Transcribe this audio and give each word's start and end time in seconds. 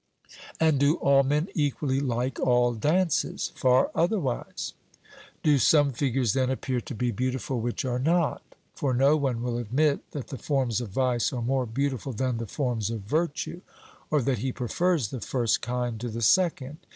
And 0.59 0.79
do 0.79 0.95
all 0.95 1.21
men 1.21 1.47
equally 1.53 1.99
like 1.99 2.39
all 2.39 2.73
dances? 2.73 3.51
'Far 3.53 3.91
otherwise.' 3.93 4.73
Do 5.43 5.59
some 5.59 5.91
figures, 5.93 6.33
then, 6.33 6.49
appear 6.49 6.81
to 6.81 6.95
be 6.95 7.11
beautiful 7.11 7.61
which 7.61 7.85
are 7.85 7.99
not? 7.99 8.41
For 8.73 8.95
no 8.95 9.15
one 9.15 9.43
will 9.43 9.59
admit 9.59 10.09
that 10.09 10.29
the 10.29 10.39
forms 10.39 10.81
of 10.81 10.89
vice 10.89 11.31
are 11.31 11.43
more 11.43 11.67
beautiful 11.67 12.13
than 12.13 12.39
the 12.39 12.47
forms 12.47 12.89
of 12.89 13.01
virtue, 13.01 13.61
or 14.09 14.23
that 14.23 14.39
he 14.39 14.51
prefers 14.51 15.09
the 15.09 15.21
first 15.21 15.61
kind 15.61 15.99
to 15.99 16.09
the 16.09 16.23
second. 16.23 16.77